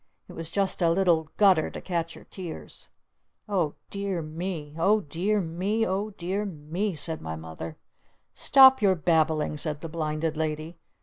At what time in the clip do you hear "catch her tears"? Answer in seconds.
1.79-2.87